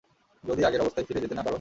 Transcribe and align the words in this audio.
যদি 0.43 0.61
আগের 0.65 0.81
অবস্থায় 0.81 1.05
ফিরে 1.05 1.21
যেতে 1.21 1.35
না 1.35 1.41
পারো? 1.41 1.49